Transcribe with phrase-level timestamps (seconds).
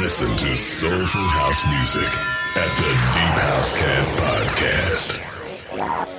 [0.00, 2.18] Listen to soulful house music
[2.56, 6.15] at the Deep House Cat Podcast.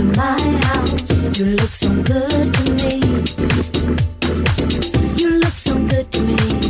[0.00, 1.38] to my house.
[1.38, 3.00] You look so good to me.
[5.16, 6.69] You look so good to me.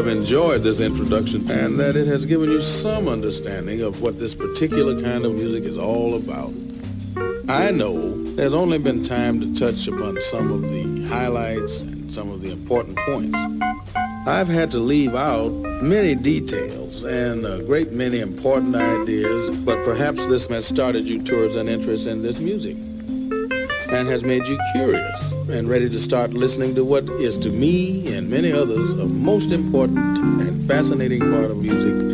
[0.00, 4.34] have enjoyed this introduction and that it has given you some understanding of what this
[4.34, 6.54] particular kind of music is all about.
[7.50, 12.30] I know there's only been time to touch upon some of the highlights and some
[12.30, 13.36] of the important points.
[14.26, 15.50] I've had to leave out
[15.82, 21.56] many details and a great many important ideas, but perhaps this has started you towards
[21.56, 22.78] an interest in this music
[23.90, 28.14] and has made you curious and ready to start listening to what is to me
[28.14, 32.09] and many others a most important and fascinating part of music